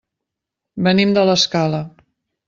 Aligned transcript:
Venim 0.87 1.11
de 1.17 1.25
l'Escala. 1.31 1.83